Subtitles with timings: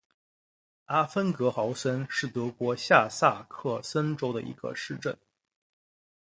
[0.85, 5.15] 阿芬格豪森是德国下萨克森州的一个市镇。